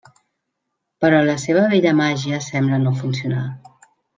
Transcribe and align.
Però 1.03 1.19
la 1.27 1.35
seva 1.45 1.67
vella 1.75 1.93
màgia 2.01 2.41
sembla 2.49 2.81
no 2.87 2.95
funcionar. 3.03 3.47